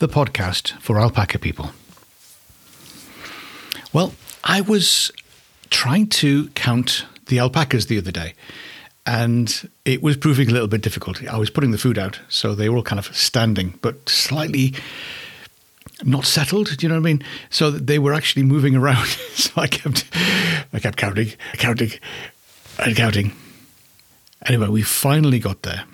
the 0.00 0.08
podcast 0.08 0.72
for 0.80 0.98
alpaca 0.98 1.38
people. 1.38 1.70
Well, 3.92 4.14
I 4.42 4.62
was 4.62 5.12
trying 5.68 6.08
to 6.08 6.48
count 6.48 7.04
the 7.26 7.38
alpacas 7.38 7.86
the 7.86 7.98
other 7.98 8.10
day, 8.10 8.34
and 9.04 9.68
it 9.84 10.02
was 10.02 10.16
proving 10.16 10.48
a 10.48 10.52
little 10.52 10.68
bit 10.68 10.80
difficult. 10.80 11.22
I 11.28 11.36
was 11.36 11.50
putting 11.50 11.70
the 11.70 11.78
food 11.78 11.98
out, 11.98 12.18
so 12.30 12.54
they 12.54 12.70
were 12.70 12.78
all 12.78 12.82
kind 12.82 12.98
of 12.98 13.14
standing, 13.14 13.78
but 13.82 14.08
slightly 14.08 14.74
not 16.02 16.24
settled. 16.24 16.74
Do 16.78 16.86
you 16.86 16.88
know 16.88 16.94
what 16.94 17.06
I 17.06 17.12
mean? 17.12 17.22
So 17.50 17.70
they 17.70 17.98
were 17.98 18.14
actually 18.14 18.44
moving 18.44 18.74
around. 18.74 19.06
so 19.34 19.52
I 19.56 19.66
kept, 19.66 20.06
I 20.72 20.78
kept 20.78 20.96
counting, 20.96 21.32
counting, 21.54 21.92
and 22.78 22.96
counting. 22.96 23.32
Anyway, 24.46 24.68
we 24.68 24.80
finally 24.80 25.38
got 25.38 25.60
there 25.60 25.84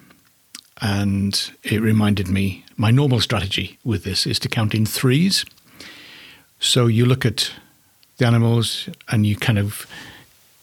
and 0.81 1.51
it 1.63 1.81
reminded 1.81 2.29
me 2.29 2.65
my 2.77 2.91
normal 2.91 3.21
strategy 3.21 3.79
with 3.85 4.05
this 4.05 4.27
is 4.27 4.39
to 4.41 4.49
count 4.49 4.75
in 4.75 4.85
threes. 4.85 5.45
So 6.61 6.87
you 6.87 7.07
look 7.07 7.25
at 7.25 7.53
the 8.19 8.27
animals 8.27 8.89
and 9.09 9.27
you 9.27 9.37
kind 9.37 9.59
of 9.59 9.87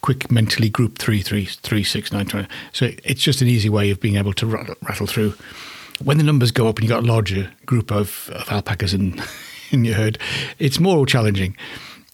quick 0.00 0.30
mentally 0.30 0.68
group 0.68 0.98
three, 0.98 1.22
three, 1.22 1.46
three, 1.46 1.82
six, 1.82 2.12
nine. 2.12 2.28
So 2.72 2.90
it's 3.04 3.22
just 3.22 3.40
an 3.40 3.48
easy 3.48 3.68
way 3.68 3.90
of 3.90 4.00
being 4.00 4.16
able 4.16 4.34
to 4.34 4.46
rattle, 4.46 4.74
rattle 4.82 5.06
through. 5.06 5.34
When 6.02 6.18
the 6.18 6.24
numbers 6.24 6.50
go 6.50 6.68
up 6.68 6.76
and 6.76 6.84
you've 6.84 6.90
got 6.90 7.04
a 7.04 7.12
larger 7.12 7.50
group 7.64 7.90
of, 7.90 8.30
of 8.34 8.50
alpacas 8.50 8.92
in, 8.92 9.20
in 9.70 9.84
your 9.84 9.94
herd, 9.94 10.18
it's 10.58 10.78
more 10.78 11.06
challenging, 11.06 11.56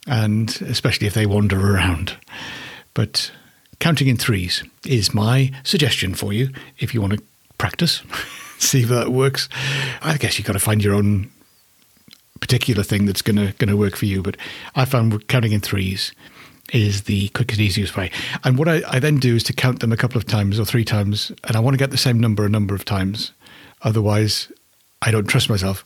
and 0.07 0.51
especially 0.63 1.07
if 1.07 1.15
they 1.15 1.27
wander 1.27 1.75
around. 1.75 2.17
But 2.95 3.33
counting 3.81 4.09
in 4.09 4.17
threes 4.17 4.63
is 4.87 5.13
my 5.13 5.51
suggestion 5.65 6.15
for 6.15 6.33
you 6.33 6.51
if 6.79 6.95
you 6.95 7.01
want 7.01 7.15
to 7.15 7.23
practice, 7.61 8.03
see 8.59 8.83
if 8.83 8.89
that 8.89 9.11
works. 9.11 9.49
I 10.03 10.17
guess 10.17 10.39
you've 10.39 10.47
got 10.47 10.55
to 10.55 10.59
find 10.59 10.83
your 10.83 10.95
own 10.95 11.31
particular 12.41 12.83
thing 12.83 13.05
that's 13.05 13.23
gonna 13.23 13.53
gonna 13.59 13.77
work 13.77 13.97
for 13.97 14.07
you. 14.07 14.23
But 14.23 14.37
I 14.75 14.85
found 14.87 15.29
counting 15.29 15.53
in 15.53 15.61
threes 15.61 16.13
is 16.73 17.03
the 17.03 17.29
quickest, 17.29 17.61
easiest 17.61 17.97
way. 17.97 18.11
And 18.45 18.57
what 18.57 18.69
I, 18.69 18.81
I 18.89 18.99
then 18.99 19.19
do 19.19 19.37
is 19.37 19.43
to 19.45 19.53
count 19.53 19.81
them 19.81 19.93
a 19.93 19.97
couple 19.97 20.19
of 20.19 20.27
times 20.27 20.59
or 20.59 20.65
three 20.65 20.85
times, 20.85 21.31
and 21.45 21.57
I 21.57 21.61
want 21.61 21.75
to 21.75 21.79
get 21.79 21.91
the 21.91 21.99
same 21.99 22.19
number 22.19 22.45
a 22.45 22.49
number 22.49 22.75
of 22.75 22.85
times. 22.85 23.33
Otherwise, 23.83 24.51
I 25.03 25.11
don't 25.11 25.27
trust 25.27 25.51
myself. 25.51 25.85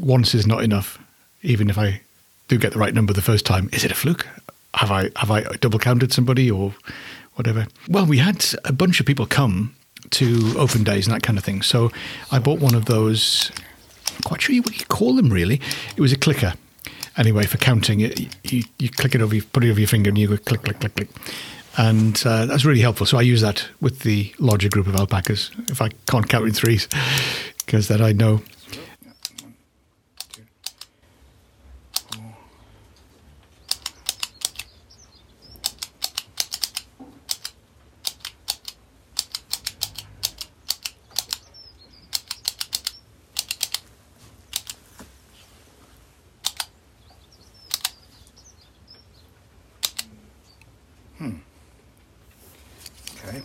Once 0.00 0.34
is 0.34 0.46
not 0.46 0.62
enough, 0.62 0.98
even 1.42 1.70
if 1.70 1.78
I 1.78 2.02
do 2.48 2.58
get 2.58 2.72
the 2.72 2.78
right 2.78 2.94
number 2.94 3.12
the 3.12 3.22
first 3.22 3.46
time. 3.46 3.70
Is 3.72 3.84
it 3.84 3.90
a 3.90 3.94
fluke? 3.94 4.26
Have 4.74 4.90
I 4.90 5.10
have 5.16 5.30
I 5.30 5.42
double 5.60 5.78
counted 5.78 6.12
somebody 6.12 6.50
or 6.50 6.74
whatever? 7.34 7.66
Well, 7.88 8.04
we 8.04 8.18
had 8.18 8.44
a 8.64 8.72
bunch 8.72 9.00
of 9.00 9.06
people 9.06 9.26
come 9.26 9.74
to 10.12 10.54
open 10.58 10.84
days 10.84 11.06
and 11.06 11.14
that 11.14 11.22
kind 11.22 11.38
of 11.38 11.44
thing. 11.44 11.62
So 11.62 11.90
I 12.30 12.38
bought 12.38 12.60
one 12.60 12.74
of 12.74 12.86
those. 12.86 13.50
I'm 14.14 14.22
quite 14.22 14.42
sure 14.42 14.56
what 14.62 14.78
you 14.78 14.86
call 14.86 15.14
them 15.14 15.30
really. 15.30 15.60
It 15.96 16.00
was 16.00 16.12
a 16.12 16.18
clicker. 16.18 16.54
Anyway, 17.16 17.46
for 17.46 17.56
counting, 17.56 18.00
it, 18.00 18.20
you, 18.52 18.62
you 18.78 18.90
click 18.90 19.14
it 19.14 19.22
over, 19.22 19.34
you 19.34 19.42
put 19.42 19.64
it 19.64 19.70
over 19.70 19.80
your 19.80 19.88
finger, 19.88 20.10
and 20.10 20.18
you 20.18 20.28
go 20.28 20.36
click, 20.36 20.62
click, 20.64 20.80
click, 20.80 20.94
click, 20.94 21.08
and 21.78 22.22
uh, 22.26 22.44
that's 22.44 22.66
really 22.66 22.82
helpful. 22.82 23.06
So 23.06 23.16
I 23.16 23.22
use 23.22 23.40
that 23.40 23.66
with 23.80 24.00
the 24.00 24.34
larger 24.38 24.68
group 24.68 24.86
of 24.86 24.96
alpacas 24.96 25.50
if 25.70 25.80
I 25.80 25.88
can't 26.08 26.28
count 26.28 26.46
in 26.46 26.52
threes, 26.52 26.88
because 27.64 27.88
then 27.88 28.02
I 28.02 28.12
know. 28.12 28.42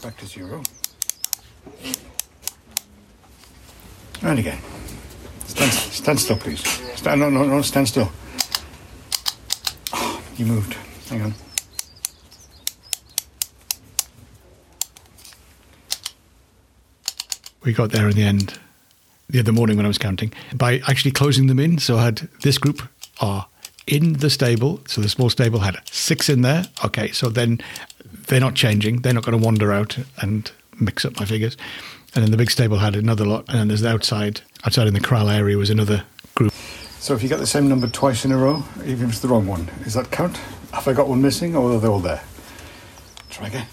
Back 0.01 0.17
to 0.17 0.25
zero. 0.25 0.63
And 4.23 4.39
again. 4.39 4.59
Stand, 5.45 5.71
stand 5.71 6.19
still, 6.19 6.37
please. 6.37 6.61
Stand, 6.95 7.21
no, 7.21 7.29
no, 7.29 7.43
no, 7.43 7.61
stand 7.61 7.87
still. 7.87 8.11
Oh, 9.93 10.23
you 10.37 10.45
moved. 10.45 10.75
Hang 11.09 11.21
on. 11.21 11.33
We 17.63 17.73
got 17.73 17.91
there 17.91 18.09
in 18.09 18.15
the 18.15 18.23
end 18.23 18.59
the 19.29 19.39
other 19.39 19.51
morning 19.51 19.77
when 19.77 19.85
I 19.85 19.87
was 19.87 19.99
counting 19.99 20.33
by 20.55 20.81
actually 20.87 21.11
closing 21.11 21.45
them 21.47 21.59
in. 21.59 21.77
So 21.77 21.97
I 21.97 22.05
had 22.05 22.27
this 22.41 22.57
group 22.57 22.81
are 23.19 23.47
in 23.87 24.13
the 24.13 24.29
stable. 24.29 24.81
So 24.87 25.01
the 25.01 25.09
small 25.09 25.29
stable 25.29 25.59
had 25.59 25.77
six 25.89 26.29
in 26.29 26.41
there. 26.41 26.65
Okay, 26.83 27.11
so 27.11 27.29
then 27.29 27.59
they're 28.31 28.39
not 28.39 28.55
changing. 28.55 29.01
They're 29.01 29.13
not 29.13 29.25
going 29.25 29.37
to 29.37 29.45
wander 29.45 29.73
out 29.73 29.97
and 30.21 30.49
mix 30.79 31.03
up 31.03 31.19
my 31.19 31.25
figures. 31.25 31.57
And 32.15 32.23
then 32.23 32.31
the 32.31 32.37
big 32.37 32.49
stable 32.49 32.77
had 32.77 32.95
another 32.95 33.25
lot. 33.25 33.43
And 33.49 33.59
then 33.59 33.67
there's 33.67 33.81
the 33.81 33.89
outside, 33.89 34.39
outside 34.63 34.87
in 34.87 34.93
the 34.93 35.01
corral 35.01 35.29
area 35.29 35.57
was 35.57 35.69
another 35.69 36.05
group. 36.33 36.53
So 36.99 37.13
if 37.13 37.23
you 37.23 37.27
get 37.27 37.39
the 37.39 37.45
same 37.47 37.67
number 37.67 37.87
twice 37.87 38.23
in 38.23 38.31
a 38.31 38.37
row, 38.37 38.63
even 38.85 39.07
if 39.07 39.11
it's 39.11 39.19
the 39.19 39.27
wrong 39.27 39.47
one, 39.47 39.69
is 39.85 39.95
that 39.95 40.11
count? 40.11 40.37
Have 40.71 40.87
I 40.87 40.93
got 40.93 41.09
one 41.09 41.21
missing 41.21 41.57
or 41.57 41.73
are 41.73 41.79
they 41.79 41.89
all 41.89 41.99
there? 41.99 42.23
Try 43.29 43.47
again. 43.47 43.67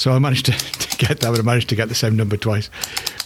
So 0.00 0.12
I 0.12 0.18
managed 0.18 0.46
to, 0.46 0.52
to 0.88 0.96
get 0.96 1.20
that, 1.20 1.30
but 1.30 1.38
I 1.38 1.42
managed 1.42 1.68
to 1.68 1.76
get 1.76 1.90
the 1.90 1.94
same 1.94 2.16
number 2.16 2.38
twice, 2.38 2.70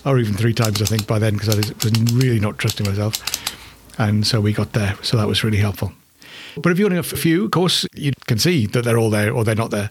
or 0.05 0.19
even 0.19 0.35
three 0.35 0.53
times, 0.53 0.83
I 0.83 0.87
think, 0.87 1.07
by 1.07 1.21
then, 1.21 1.35
because 1.35 1.49
I 1.49 1.55
was 1.55 1.73
really 2.13 2.41
not 2.41 2.59
trusting 2.59 2.85
myself. 2.85 3.23
And 3.97 4.27
so 4.27 4.41
we 4.41 4.53
got 4.53 4.73
there. 4.73 4.97
So 5.01 5.17
that 5.17 5.29
was 5.29 5.45
really 5.45 5.59
helpful. 5.59 5.93
But 6.57 6.73
if 6.73 6.81
you 6.81 6.87
only 6.87 6.97
have 6.97 7.13
a 7.13 7.17
few, 7.17 7.45
of 7.45 7.53
course, 7.53 7.87
you 7.95 8.11
can 8.27 8.39
see 8.39 8.67
that 8.67 8.83
they're 8.83 8.99
all 8.99 9.11
there 9.11 9.33
or 9.33 9.45
they're 9.45 9.55
not 9.55 9.71
there. 9.71 9.89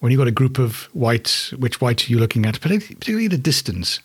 When 0.00 0.10
you've 0.10 0.18
got 0.18 0.26
a 0.26 0.32
group 0.32 0.58
of 0.58 0.88
whites, 0.92 1.52
which 1.52 1.80
white 1.80 2.08
are 2.08 2.10
you 2.10 2.18
looking 2.18 2.46
at? 2.46 2.60
Particularly 2.60 3.28
the 3.28 3.38
distance. 3.38 4.00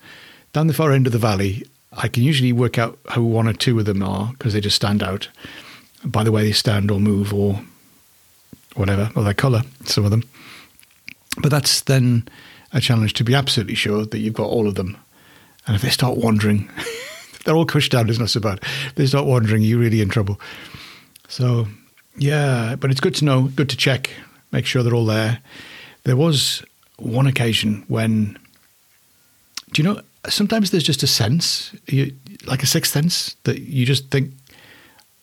Down 0.54 0.68
the 0.68 0.76
far 0.76 0.92
end 0.92 1.08
of 1.08 1.14
the 1.14 1.20
valley, 1.20 1.66
I 1.94 2.10
can 2.10 2.22
usually 2.22 2.54
work 2.54 2.78
out 2.78 3.00
who 3.14 3.24
one 3.24 3.48
or 3.48 3.54
two 3.54 3.80
of 3.80 3.86
them 3.86 4.04
are 4.04 4.34
because 4.34 4.54
they 4.54 4.62
just 4.62 4.76
stand 4.76 5.02
out 5.02 5.30
by 6.06 6.24
the 6.24 6.32
way 6.32 6.44
they 6.44 6.52
stand 6.52 6.92
or 6.92 7.00
move 7.00 7.34
or 7.34 7.60
whatever, 8.76 9.10
or 9.16 9.24
their 9.24 9.34
colour, 9.34 9.64
some 9.86 10.06
of 10.06 10.12
them. 10.12 10.22
But 11.38 11.52
that's 11.52 11.82
then 11.82 12.28
a 12.74 12.82
challenge 12.82 13.14
to 13.14 13.24
be 13.24 13.36
absolutely 13.36 13.76
sure 13.76 14.06
that 14.06 14.20
you've 14.20 14.34
got 14.34 14.50
all 14.50 14.68
of 14.68 14.76
them. 14.76 14.98
And 15.66 15.76
if 15.76 15.82
they 15.82 15.90
start 15.90 16.18
wandering, 16.18 16.70
they're 17.46 17.56
all 17.56 17.66
cushed 17.66 17.92
down, 17.92 18.10
it's 18.10 18.20
not 18.20 18.30
so 18.30 18.40
bad. 18.40 18.60
If 18.62 18.96
they 18.96 19.06
start 19.06 19.26
wandering, 19.26 19.62
you're 19.62 19.80
really 19.80 20.02
in 20.02 20.10
trouble. 20.10 20.40
So, 21.28 21.68
yeah, 22.18 22.76
but 22.76 22.92
it's 22.92 23.00
good 23.00 23.16
to 23.16 23.26
know, 23.26 23.44
good 23.56 23.70
to 23.70 23.78
check, 23.78 24.12
make 24.52 24.66
sure 24.66 24.84
they're 24.84 24.96
all 24.96 25.06
there. 25.06 25.40
There 26.04 26.16
was 26.16 26.64
one 26.98 27.28
occasion 27.28 27.84
when, 27.88 28.38
do 29.74 29.82
you 29.82 29.88
know, 29.88 30.02
sometimes 30.28 30.72
there's 30.72 30.84
just 30.84 31.04
a 31.04 31.08
sense, 31.08 31.76
you, 31.88 32.14
like 32.46 32.64
a 32.64 32.68
sixth 32.68 32.92
sense, 32.92 33.36
that 33.44 33.60
you 33.60 33.86
just 33.86 34.10
think 34.10 34.32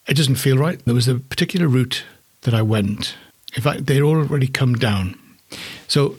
it 0.07 0.15
doesn't 0.15 0.37
feel 0.37 0.59
right. 0.59 0.85
There 0.85 0.95
was 0.95 1.09
a 1.09 1.17
particular 1.17 1.69
route 1.69 2.05
that 2.43 2.55
I 2.55 2.63
went. 2.63 3.15
In 3.57 3.63
fact, 3.63 3.87
they'd 3.87 4.03
already 4.03 4.49
come 4.49 4.75
down 4.75 5.19
so 5.89 6.17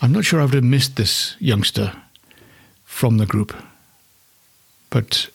I'm 0.00 0.12
not 0.12 0.24
sure 0.24 0.40
I 0.40 0.44
would 0.44 0.54
have 0.54 0.64
missed 0.64 0.96
this 0.96 1.36
youngster 1.38 1.92
from 2.84 3.18
the 3.18 3.26
group, 3.26 3.54
but 4.90 5.28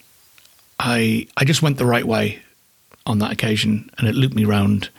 I 0.79 1.27
I 1.38 1.45
just 1.45 1.61
went 1.61 1.77
the 1.77 1.85
right 1.85 2.05
way 2.05 2.41
on 3.05 3.19
that 3.19 3.31
occasion, 3.31 3.89
and 3.97 4.07
it 4.07 4.15
looped 4.15 4.35
me 4.35 4.45
round 4.45 4.89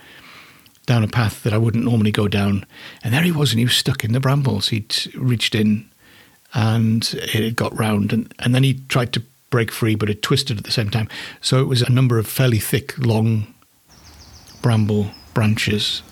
down 0.86 1.02
a 1.02 1.08
path 1.08 1.42
that 1.42 1.52
I 1.52 1.58
wouldn't 1.58 1.84
normally 1.84 2.10
go 2.10 2.28
down. 2.28 2.66
And 3.02 3.14
there 3.14 3.22
he 3.22 3.32
was, 3.32 3.52
and 3.52 3.58
he 3.58 3.64
was 3.64 3.76
stuck 3.76 4.04
in 4.04 4.12
the 4.12 4.20
brambles. 4.20 4.68
He'd 4.68 4.94
reached 5.14 5.54
in, 5.54 5.88
and 6.52 7.14
it 7.32 7.56
got 7.56 7.78
round, 7.78 8.12
and, 8.12 8.32
and 8.38 8.54
then 8.54 8.62
he 8.62 8.80
tried 8.88 9.12
to 9.14 9.22
break 9.48 9.70
free, 9.70 9.94
but 9.94 10.10
it 10.10 10.20
twisted 10.20 10.58
at 10.58 10.64
the 10.64 10.70
same 10.70 10.90
time. 10.90 11.08
So 11.40 11.60
it 11.60 11.68
was 11.68 11.80
a 11.80 11.90
number 11.90 12.18
of 12.18 12.26
fairly 12.26 12.58
thick, 12.58 12.98
long 12.98 13.46
bramble 14.60 15.10
branches 15.32 16.02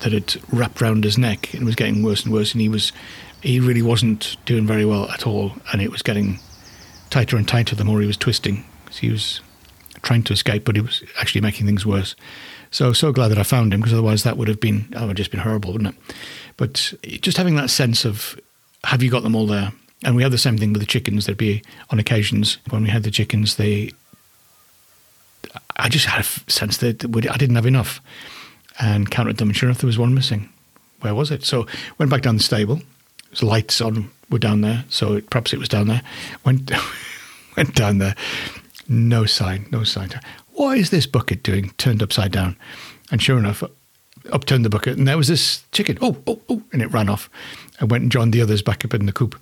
that 0.00 0.12
had 0.12 0.36
wrapped 0.52 0.80
round 0.80 1.04
his 1.04 1.18
neck 1.18 1.52
and 1.54 1.64
was 1.64 1.74
getting 1.74 2.02
worse 2.02 2.24
and 2.24 2.32
worse. 2.32 2.52
And 2.52 2.60
he 2.60 2.68
was, 2.68 2.92
he 3.42 3.60
really 3.60 3.82
wasn't 3.82 4.36
doing 4.44 4.66
very 4.66 4.84
well 4.84 5.10
at 5.10 5.26
all. 5.26 5.52
And 5.72 5.82
it 5.82 5.90
was 5.90 6.02
getting 6.02 6.38
tighter 7.10 7.36
and 7.36 7.46
tighter 7.46 7.74
the 7.74 7.84
more 7.84 8.00
he 8.00 8.06
was 8.06 8.16
twisting. 8.16 8.64
So 8.90 9.00
he 9.00 9.10
was 9.10 9.40
trying 10.02 10.22
to 10.24 10.32
escape, 10.32 10.64
but 10.64 10.76
he 10.76 10.82
was 10.82 11.02
actually 11.20 11.40
making 11.40 11.66
things 11.66 11.84
worse. 11.84 12.14
So, 12.70 12.92
so 12.92 13.12
glad 13.12 13.28
that 13.28 13.38
I 13.38 13.42
found 13.42 13.74
him 13.74 13.80
because 13.80 13.92
otherwise 13.92 14.22
that 14.22 14.36
would 14.36 14.48
have 14.48 14.60
been, 14.60 14.86
that 14.90 15.00
would 15.00 15.08
have 15.08 15.16
just 15.16 15.30
been 15.30 15.40
horrible, 15.40 15.72
wouldn't 15.72 15.94
it? 15.94 16.14
But 16.56 16.94
just 17.02 17.36
having 17.36 17.56
that 17.56 17.70
sense 17.70 18.04
of, 18.04 18.38
have 18.84 19.02
you 19.02 19.10
got 19.10 19.22
them 19.22 19.34
all 19.34 19.46
there? 19.46 19.72
And 20.04 20.16
we 20.16 20.22
had 20.22 20.32
the 20.32 20.38
same 20.38 20.56
thing 20.56 20.72
with 20.72 20.80
the 20.80 20.86
chickens. 20.86 21.26
There'd 21.26 21.36
be 21.36 21.62
on 21.90 21.98
occasions 21.98 22.58
when 22.70 22.82
we 22.82 22.88
had 22.88 23.02
the 23.02 23.10
chickens, 23.10 23.56
they, 23.56 23.90
I 25.76 25.88
just 25.88 26.06
had 26.06 26.20
a 26.20 26.50
sense 26.50 26.78
that 26.78 27.04
I 27.04 27.36
didn't 27.36 27.56
have 27.56 27.66
enough 27.66 28.00
and 28.80 29.10
counted 29.10 29.36
them. 29.36 29.48
And 29.48 29.56
sure 29.56 29.68
enough, 29.68 29.80
there 29.80 29.86
was 29.86 29.98
one 29.98 30.14
missing. 30.14 30.48
Where 31.00 31.14
was 31.14 31.30
it? 31.30 31.44
So 31.44 31.66
went 31.98 32.10
back 32.10 32.22
down 32.22 32.36
the 32.36 32.42
stable. 32.42 32.80
There's 33.30 33.42
lights 33.42 33.80
on 33.80 34.10
were 34.30 34.38
down 34.38 34.60
there, 34.60 34.84
so 34.88 35.14
it, 35.14 35.28
perhaps 35.30 35.52
it 35.52 35.58
was 35.58 35.68
down 35.68 35.88
there. 35.88 36.02
Went 36.44 36.70
went 37.56 37.74
down 37.74 37.98
there. 37.98 38.14
No 38.88 39.24
sign. 39.24 39.66
No 39.70 39.84
sign. 39.84 40.10
What 40.52 40.78
is 40.78 40.90
this 40.90 41.06
bucket 41.06 41.42
doing? 41.42 41.72
Turned 41.78 42.02
upside 42.02 42.32
down, 42.32 42.56
and 43.10 43.22
sure 43.22 43.38
enough, 43.38 43.62
upturned 44.32 44.64
the 44.64 44.70
bucket, 44.70 44.96
and 44.98 45.06
there 45.06 45.16
was 45.16 45.28
this 45.28 45.64
chicken. 45.72 45.98
Oh, 46.00 46.16
oh, 46.26 46.40
oh! 46.48 46.62
And 46.72 46.82
it 46.82 46.92
ran 46.92 47.08
off, 47.08 47.30
and 47.78 47.90
went 47.90 48.02
and 48.02 48.12
joined 48.12 48.32
the 48.32 48.42
others 48.42 48.62
back 48.62 48.84
up 48.84 48.94
in 48.94 49.06
the 49.06 49.12
coop. 49.12 49.40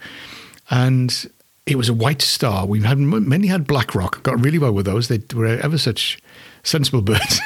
And 0.70 1.30
it 1.66 1.76
was 1.76 1.88
a 1.88 1.94
white 1.94 2.22
star. 2.22 2.66
We 2.66 2.82
had 2.82 2.98
many 2.98 3.46
had 3.46 3.66
black 3.66 3.94
rock. 3.94 4.22
Got 4.22 4.42
really 4.42 4.58
well 4.58 4.72
with 4.72 4.86
those. 4.86 5.08
They 5.08 5.20
were 5.34 5.46
ever 5.46 5.78
such 5.78 6.18
sensible 6.62 7.02
birds. 7.02 7.40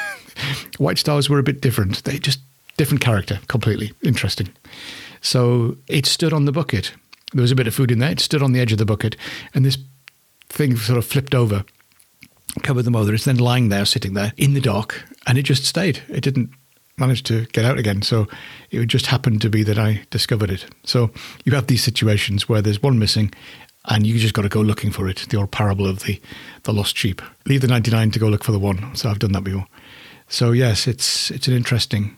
White 0.78 0.98
stars 0.98 1.28
were 1.28 1.38
a 1.38 1.42
bit 1.42 1.60
different. 1.60 2.04
They 2.04 2.18
just 2.18 2.40
different 2.76 3.02
character, 3.02 3.40
completely 3.48 3.92
interesting. 4.02 4.48
So 5.20 5.76
it 5.88 6.06
stood 6.06 6.32
on 6.32 6.46
the 6.46 6.52
bucket. 6.52 6.92
There 7.32 7.42
was 7.42 7.52
a 7.52 7.56
bit 7.56 7.66
of 7.66 7.74
food 7.74 7.90
in 7.90 7.98
there. 7.98 8.10
It 8.10 8.20
stood 8.20 8.42
on 8.42 8.52
the 8.52 8.60
edge 8.60 8.72
of 8.72 8.78
the 8.78 8.84
bucket, 8.84 9.16
and 9.54 9.64
this 9.64 9.78
thing 10.48 10.76
sort 10.76 10.98
of 10.98 11.06
flipped 11.06 11.34
over, 11.34 11.64
covered 12.62 12.82
them 12.82 12.96
over. 12.96 13.14
It's 13.14 13.24
then 13.24 13.38
lying 13.38 13.68
there, 13.68 13.86
sitting 13.86 14.14
there 14.14 14.32
in 14.36 14.54
the 14.54 14.60
dark, 14.60 15.04
and 15.26 15.38
it 15.38 15.42
just 15.42 15.64
stayed. 15.64 16.02
It 16.08 16.22
didn't 16.22 16.50
manage 16.98 17.22
to 17.24 17.46
get 17.46 17.64
out 17.64 17.78
again. 17.78 18.02
So 18.02 18.28
it 18.70 18.86
just 18.86 19.06
happened 19.06 19.40
to 19.42 19.50
be 19.50 19.62
that 19.62 19.78
I 19.78 20.02
discovered 20.10 20.50
it. 20.50 20.66
So 20.84 21.10
you 21.44 21.52
have 21.52 21.68
these 21.68 21.82
situations 21.82 22.48
where 22.48 22.60
there's 22.60 22.82
one 22.82 22.98
missing, 22.98 23.32
and 23.86 24.06
you 24.06 24.18
just 24.18 24.34
got 24.34 24.42
to 24.42 24.48
go 24.48 24.60
looking 24.60 24.90
for 24.90 25.08
it. 25.08 25.26
The 25.28 25.38
old 25.38 25.50
parable 25.50 25.86
of 25.86 26.00
the 26.00 26.20
the 26.64 26.72
lost 26.72 26.96
sheep. 26.96 27.22
Leave 27.46 27.62
the 27.62 27.68
ninety 27.68 27.90
nine 27.90 28.10
to 28.10 28.18
go 28.18 28.28
look 28.28 28.44
for 28.44 28.52
the 28.52 28.58
one. 28.58 28.94
So 28.94 29.08
I've 29.08 29.18
done 29.18 29.32
that 29.32 29.44
before. 29.44 29.66
So 30.32 30.52
yes, 30.52 30.86
it's 30.86 31.30
it's 31.30 31.46
an 31.46 31.52
interesting 31.52 32.16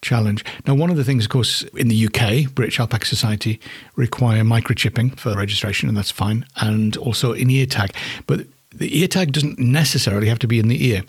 challenge. 0.00 0.44
Now, 0.66 0.74
one 0.74 0.90
of 0.90 0.96
the 0.96 1.04
things, 1.04 1.24
of 1.24 1.30
course, 1.30 1.62
in 1.76 1.86
the 1.86 2.06
UK, 2.06 2.52
British 2.52 2.80
Alpaca 2.80 3.06
Society 3.06 3.60
require 3.94 4.42
microchipping 4.42 5.16
for 5.16 5.32
registration, 5.36 5.88
and 5.88 5.96
that's 5.96 6.10
fine, 6.10 6.44
and 6.56 6.96
also 6.96 7.34
an 7.34 7.50
ear 7.50 7.66
tag. 7.66 7.94
But 8.26 8.46
the 8.74 8.98
ear 8.98 9.06
tag 9.06 9.30
doesn't 9.30 9.60
necessarily 9.60 10.26
have 10.26 10.40
to 10.40 10.48
be 10.48 10.58
in 10.58 10.66
the 10.66 10.84
ear, 10.88 11.04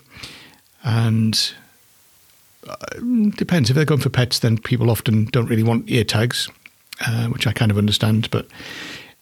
and 0.84 1.52
uh, 2.68 2.76
depends. 3.34 3.68
If 3.68 3.74
they're 3.74 3.84
going 3.84 4.00
for 4.00 4.10
pets, 4.10 4.38
then 4.38 4.58
people 4.58 4.92
often 4.92 5.24
don't 5.32 5.48
really 5.48 5.64
want 5.64 5.90
ear 5.90 6.04
tags, 6.04 6.48
uh, 7.04 7.26
which 7.26 7.48
I 7.48 7.52
kind 7.52 7.72
of 7.72 7.78
understand. 7.78 8.30
But 8.30 8.46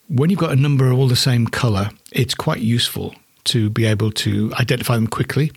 when 0.09 0.29
you've 0.29 0.39
got 0.39 0.53
a 0.53 0.57
number 0.57 0.91
of 0.91 0.99
all 0.99 1.09
the 1.09 1.17
same 1.17 1.47
colour, 1.47 1.89
it's 2.11 2.35
quite 2.35 2.61
useful 2.61 3.15
to 3.45 3.71
be 3.71 3.87
able 3.87 4.11
to 4.13 4.53
identify 4.61 4.97
them 4.97 5.07
quickly. 5.07 5.51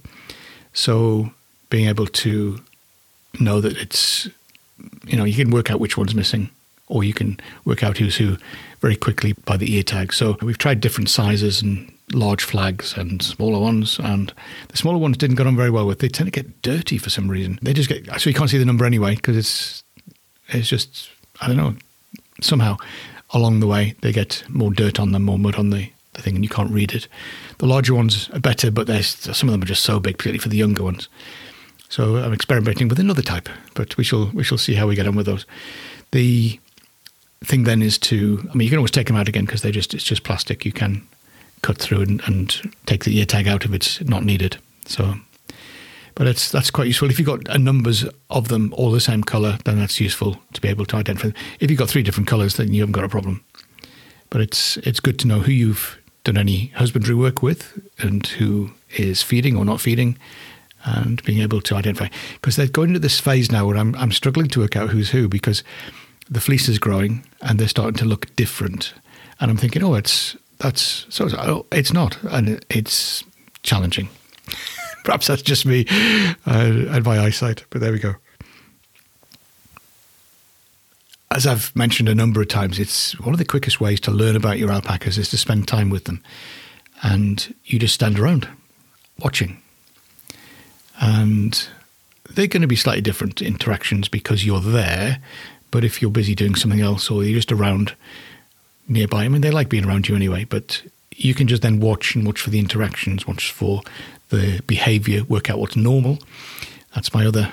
So 0.76 1.32
being 1.70 1.88
able 1.88 2.06
to 2.06 2.60
know 3.40 3.60
that 3.62 3.78
it's, 3.78 4.30
you 5.08 5.18
know, 5.18 5.24
you 5.24 5.34
can 5.34 5.52
work 5.52 5.72
out 5.72 5.80
which 5.80 5.98
one's 5.98 6.14
missing, 6.14 6.50
or 6.88 7.04
you 7.04 7.14
can 7.14 7.40
work 7.64 7.84
out 7.84 7.98
who's 7.98 8.18
who 8.18 8.38
very 8.82 8.96
quickly 8.96 9.34
by 9.34 9.58
the 9.58 9.74
ear 9.76 9.84
tag. 9.84 10.14
So 10.14 10.38
we've 10.42 10.58
tried 10.58 10.82
different 10.82 11.10
sizes 11.10 11.62
and 11.62 11.92
large 12.14 12.44
flags 12.44 12.96
and 12.96 13.22
smaller 13.24 13.60
ones, 13.60 13.98
and 14.00 14.32
the 14.68 14.78
smaller 14.78 15.00
ones 15.00 15.18
didn't 15.18 15.38
get 15.38 15.48
on 15.48 15.56
very 15.56 15.72
well 15.72 15.88
with. 15.88 16.00
They 16.00 16.10
tend 16.10 16.28
to 16.28 16.32
get 16.32 16.62
dirty 16.62 16.98
for 16.98 17.10
some 17.10 17.30
reason. 17.30 17.58
They 17.62 17.74
just 17.74 17.90
get 17.90 18.06
so 18.22 18.30
you 18.30 18.36
can't 18.36 18.50
see 18.50 18.60
the 18.60 18.66
number 18.66 18.86
anyway 18.86 19.16
because 19.16 19.38
it's 19.38 19.84
it's 20.50 20.68
just 20.68 21.10
I 21.42 21.48
don't 21.48 21.58
know 21.58 21.76
somehow 22.42 22.78
along 23.32 23.60
the 23.60 23.68
way 23.68 23.96
they 24.02 24.12
get 24.12 24.44
more 24.50 24.72
dirt 24.72 25.00
on 25.00 25.12
them, 25.12 25.24
more 25.24 25.40
mud 25.40 25.56
on 25.56 25.70
the, 25.72 25.90
the 26.14 26.22
thing, 26.22 26.36
and 26.36 26.44
you 26.44 26.50
can't 26.50 26.72
read 26.72 26.94
it. 26.94 27.08
The 27.58 27.68
larger 27.68 27.94
ones 27.94 28.30
are 28.32 28.40
better, 28.40 28.72
but 28.72 28.88
some 29.04 29.50
of 29.50 29.54
them 29.54 29.62
are 29.62 29.66
just 29.66 29.84
so 29.84 30.00
big, 30.00 30.18
particularly 30.18 30.40
for 30.40 30.50
the 30.50 30.58
younger 30.58 30.84
ones. 30.84 31.08
So 31.90 32.18
I'm 32.18 32.34
experimenting 32.34 32.88
with 32.88 33.00
another 33.00 33.22
type, 33.22 33.48
but 33.74 33.96
we 33.98 34.04
shall 34.04 34.30
we 34.34 34.44
shall 34.44 34.58
see 34.58 34.74
how 34.74 34.88
we 34.88 34.96
get 34.96 35.08
on 35.08 35.16
with 35.16 35.26
those. 35.26 35.46
The 36.12 36.60
thing 37.44 37.64
then 37.64 37.82
is 37.82 37.98
to 38.00 38.40
I 38.50 38.56
mean 38.56 38.66
you 38.66 38.70
can 38.70 38.80
always 38.80 38.92
take 38.92 39.08
them 39.08 39.16
out 39.16 39.28
again 39.28 39.46
because 39.46 39.62
they 39.62 39.72
just 39.72 39.94
it's 39.94 40.04
just 40.04 40.24
plastic. 40.24 40.66
You 40.66 40.72
can 40.72 41.08
cut 41.62 41.78
through 41.78 42.02
and, 42.02 42.22
and 42.26 42.74
take 42.86 43.06
the 43.06 43.18
ear 43.18 43.26
tag 43.26 43.48
out 43.48 43.66
if 43.66 43.74
it's 43.74 44.02
not 44.02 44.24
needed. 44.24 44.58
So 44.86 45.16
but 46.16 46.28
it's 46.28 46.50
that's 46.50 46.72
quite 46.72 46.88
useful. 46.88 47.10
If 47.10 47.20
you've 47.20 47.28
got 47.28 47.48
a 47.54 47.60
numbers 47.60 48.06
of 48.30 48.48
them 48.48 48.74
all 48.76 48.92
the 48.92 49.00
same 49.00 49.24
colour, 49.24 49.58
then 49.66 49.78
that's 49.78 50.00
useful 50.00 50.40
to 50.54 50.62
be 50.62 50.70
able 50.70 50.86
to 50.86 50.96
identify 50.96 51.28
them. 51.28 51.38
If 51.60 51.70
you've 51.70 51.80
got 51.80 51.90
three 51.90 52.04
different 52.04 52.28
colours, 52.28 52.56
then 52.56 52.74
you 52.74 52.82
haven't 52.82 52.94
got 52.94 53.04
a 53.04 53.10
problem. 53.10 53.44
But 54.30 54.42
it's 54.42 54.78
it's 54.78 55.00
good 55.00 55.20
to 55.20 55.28
know 55.28 55.42
who 55.42 55.52
you've 55.52 55.98
done 56.26 56.38
any 56.38 56.68
husbandry 56.76 57.16
work 57.16 57.42
with 57.42 57.82
and 57.98 58.28
who 58.28 58.72
is 58.98 59.22
feeding 59.22 59.56
or 59.56 59.64
not 59.64 59.80
feeding 59.80 60.18
and 60.84 61.24
being 61.24 61.42
able 61.42 61.62
to 61.62 61.76
identify 61.76 62.08
because 62.34 62.58
they're 62.58 62.68
going 62.68 62.90
into 62.90 63.00
this 63.00 63.20
phase 63.20 63.52
now 63.52 63.66
where 63.66 63.78
I'm 63.78 63.96
I'm 63.96 64.12
struggling 64.12 64.50
to 64.50 64.60
work 64.60 64.76
out 64.76 64.90
who's 64.90 65.12
who 65.12 65.30
because 65.30 65.64
the 66.30 66.42
fleece 66.42 66.68
is 66.68 66.80
growing 66.80 67.24
and 67.42 67.60
they're 67.60 67.68
starting 67.68 67.98
to 67.98 68.06
look 68.06 68.36
different, 68.36 68.94
and 69.40 69.52
I'm 69.52 69.58
thinking, 69.58 69.84
oh, 69.84 69.96
it's 69.96 70.36
that's 70.60 71.06
so, 71.10 71.28
oh, 71.38 71.66
it's 71.72 71.94
not, 71.94 72.22
and 72.24 72.64
it's 72.70 73.24
challenging. 73.64 74.10
Perhaps 75.04 75.28
that's 75.28 75.42
just 75.42 75.66
me 75.66 75.86
uh, 76.48 76.88
and 76.90 77.06
my 77.06 77.20
eyesight, 77.20 77.64
but 77.70 77.82
there 77.82 77.92
we 77.92 78.00
go. 78.00 78.16
As 81.36 81.46
I've 81.46 81.76
mentioned 81.76 82.08
a 82.08 82.16
number 82.16 82.42
of 82.42 82.48
times, 82.48 82.80
it's 82.80 83.20
one 83.20 83.34
of 83.34 83.40
the 83.40 83.44
quickest 83.44 83.82
ways 83.82 84.00
to 84.02 84.12
learn 84.12 84.38
about 84.38 84.58
your 84.58 84.72
alpacas 84.72 85.18
is 85.18 85.28
to 85.32 85.38
spend 85.38 85.68
time 85.68 85.90
with 85.90 86.06
them, 86.06 86.24
and 87.04 87.54
you 87.66 87.78
just 87.78 87.94
stand 87.94 88.18
around 88.18 88.48
watching 89.20 89.62
and 91.00 91.68
they're 92.30 92.48
going 92.48 92.62
to 92.62 92.68
be 92.68 92.76
slightly 92.76 93.02
different 93.02 93.42
interactions 93.42 94.08
because 94.08 94.46
you're 94.46 94.62
there. 94.62 95.20
But 95.72 95.84
if 95.84 96.02
you're 96.02 96.10
busy 96.10 96.36
doing 96.36 96.56
something 96.56 96.80
else 96.80 97.12
or 97.12 97.22
you're 97.24 97.36
just 97.36 97.52
around 97.52 97.94
nearby, 98.88 99.26
I 99.26 99.28
mean, 99.28 99.42
they 99.42 99.52
like 99.52 99.68
being 99.68 99.86
around 99.86 100.08
you 100.08 100.16
anyway, 100.16 100.46
but 100.46 100.82
you 101.16 101.34
can 101.34 101.48
just 101.48 101.62
then 101.62 101.82
watch 101.82 102.16
and 102.16 102.26
watch 102.26 102.40
for 102.40 102.50
the 102.50 102.60
interactions, 102.60 103.28
watch 103.28 103.52
for 103.52 103.82
the 104.30 104.62
behavior, 104.68 105.26
work 105.26 105.50
out 105.50 105.60
what's 105.60 105.76
normal. 105.76 106.20
That's 106.94 107.14
my 107.14 107.26
other 107.26 107.52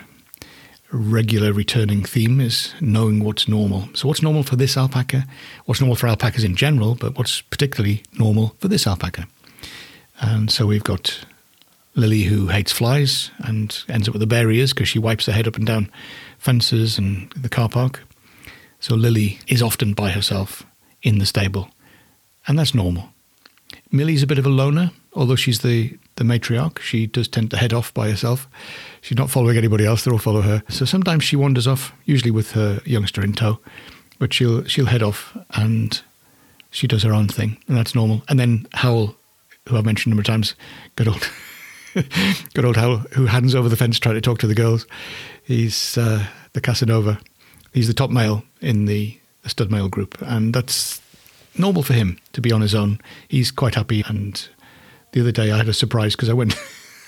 regular 0.92 1.52
returning 1.52 2.04
theme 2.04 2.40
is 2.40 2.74
knowing 2.80 3.24
what's 3.24 3.48
normal. 3.48 3.88
So, 3.94 4.06
what's 4.06 4.22
normal 4.22 4.42
for 4.42 4.56
this 4.56 4.76
alpaca? 4.76 5.26
What's 5.64 5.80
normal 5.80 5.96
for 5.96 6.06
alpacas 6.06 6.44
in 6.44 6.54
general, 6.54 6.94
but 6.94 7.16
what's 7.16 7.40
particularly 7.40 8.02
normal 8.18 8.54
for 8.58 8.68
this 8.68 8.86
alpaca? 8.86 9.26
And 10.20 10.50
so 10.50 10.66
we've 10.66 10.84
got 10.84 11.24
Lily, 11.94 12.22
who 12.22 12.48
hates 12.48 12.72
flies 12.72 13.30
and 13.38 13.84
ends 13.88 14.08
up 14.08 14.14
with 14.14 14.20
the 14.20 14.26
bare 14.26 14.50
ears 14.50 14.72
because 14.72 14.88
she 14.88 14.98
wipes 14.98 15.26
her 15.26 15.32
head 15.32 15.48
up 15.48 15.56
and 15.56 15.66
down 15.66 15.90
fences 16.38 16.96
and 16.96 17.30
the 17.32 17.48
car 17.48 17.68
park. 17.68 18.04
So 18.80 18.94
Lily 18.94 19.38
is 19.46 19.62
often 19.62 19.92
by 19.94 20.10
herself 20.10 20.64
in 21.02 21.18
the 21.18 21.26
stable, 21.26 21.70
and 22.46 22.58
that's 22.58 22.74
normal. 22.74 23.08
Millie's 23.90 24.22
a 24.22 24.26
bit 24.26 24.38
of 24.38 24.46
a 24.46 24.50
loner, 24.50 24.90
although 25.14 25.36
she's 25.36 25.60
the, 25.60 25.98
the 26.16 26.24
matriarch. 26.24 26.78
She 26.80 27.06
does 27.06 27.28
tend 27.28 27.50
to 27.50 27.56
head 27.56 27.72
off 27.72 27.92
by 27.94 28.10
herself. 28.10 28.48
She's 29.00 29.18
not 29.18 29.30
following 29.30 29.56
anybody 29.56 29.86
else, 29.86 30.04
they 30.04 30.10
all 30.10 30.18
follow 30.18 30.42
her. 30.42 30.62
So 30.68 30.84
sometimes 30.84 31.24
she 31.24 31.36
wanders 31.36 31.66
off, 31.66 31.92
usually 32.04 32.30
with 32.30 32.52
her 32.52 32.80
youngster 32.84 33.22
in 33.22 33.32
tow, 33.32 33.58
but 34.18 34.32
she'll 34.32 34.64
she'll 34.64 34.86
head 34.86 35.02
off 35.02 35.36
and 35.50 36.00
she 36.70 36.86
does 36.86 37.02
her 37.02 37.12
own 37.12 37.28
thing, 37.28 37.58
and 37.68 37.76
that's 37.76 37.94
normal. 37.94 38.22
And 38.28 38.38
then 38.38 38.66
Howl, 38.72 39.14
who 39.68 39.76
I've 39.76 39.84
mentioned 39.84 40.12
a 40.12 40.14
number 40.14 40.22
of 40.22 40.26
times, 40.26 40.54
good 40.96 41.08
old 41.08 41.28
Good 42.54 42.64
old 42.64 42.76
Hal, 42.76 42.98
who 43.12 43.26
hands 43.26 43.54
over 43.54 43.68
the 43.68 43.76
fence 43.76 43.98
trying 43.98 44.14
to 44.14 44.20
talk 44.20 44.38
to 44.38 44.46
the 44.46 44.54
girls. 44.54 44.86
He's 45.44 45.98
uh, 45.98 46.26
the 46.52 46.60
Casanova. 46.60 47.20
He's 47.72 47.88
the 47.88 47.94
top 47.94 48.10
male 48.10 48.44
in 48.60 48.86
the, 48.86 49.18
the 49.42 49.50
stud 49.50 49.70
male 49.70 49.88
group, 49.88 50.20
and 50.22 50.54
that's 50.54 51.00
normal 51.58 51.82
for 51.82 51.92
him 51.92 52.18
to 52.32 52.40
be 52.40 52.52
on 52.52 52.60
his 52.60 52.74
own. 52.74 53.00
He's 53.28 53.50
quite 53.50 53.74
happy. 53.74 54.02
And 54.06 54.48
the 55.12 55.20
other 55.20 55.32
day, 55.32 55.50
I 55.50 55.56
had 55.56 55.68
a 55.68 55.74
surprise 55.74 56.14
because 56.14 56.28
I 56.28 56.34
went, 56.34 56.54